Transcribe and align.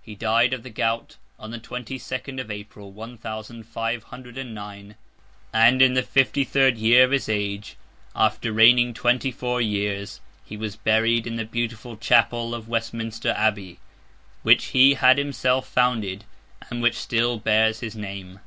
He 0.00 0.14
died 0.14 0.52
of 0.52 0.62
the 0.62 0.70
gout, 0.70 1.16
on 1.40 1.50
the 1.50 1.58
twenty 1.58 1.98
second 1.98 2.38
of 2.38 2.52
April, 2.52 2.92
one 2.92 3.18
thousand 3.18 3.64
five 3.64 4.04
hundred 4.04 4.38
and 4.38 4.54
nine, 4.54 4.94
and 5.52 5.82
in 5.82 5.94
the 5.94 6.04
fifty 6.04 6.44
third 6.44 6.78
year 6.78 7.02
of 7.02 7.10
his 7.10 7.28
age, 7.28 7.74
after 8.14 8.52
reigning 8.52 8.94
twenty 8.94 9.32
four 9.32 9.60
years; 9.60 10.20
he 10.44 10.56
was 10.56 10.76
buried 10.76 11.26
in 11.26 11.34
the 11.34 11.44
beautiful 11.44 11.96
Chapel 11.96 12.54
of 12.54 12.68
Westminster 12.68 13.34
Abbey, 13.36 13.80
which 14.44 14.66
he 14.66 14.94
had 14.94 15.18
himself 15.18 15.66
founded, 15.66 16.22
and 16.70 16.80
which 16.80 16.94
still 16.94 17.36
bears 17.40 17.80
his 17.80 17.96
name. 17.96 18.38